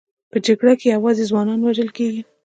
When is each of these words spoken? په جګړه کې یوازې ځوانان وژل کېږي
په 0.31 0.37
جګړه 0.45 0.73
کې 0.79 0.87
یوازې 0.95 1.23
ځوانان 1.29 1.59
وژل 1.61 1.89
کېږي 1.97 2.21